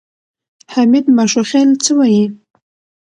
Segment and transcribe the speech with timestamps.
[0.73, 2.23] حمید ماشوخېل څه وایي؟